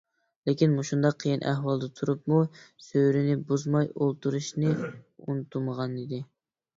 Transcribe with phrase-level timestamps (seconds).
[0.49, 2.39] لېكىن، مۇشۇنداق قىيىن ئەھۋالدا تۇرۇپمۇ
[2.85, 4.73] سۈرىنى بۇزماي ئولتۇرۇشنى
[5.27, 6.23] ئۇنتۇمىغانىدى.